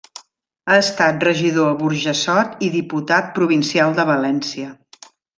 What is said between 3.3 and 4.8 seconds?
provincial de València.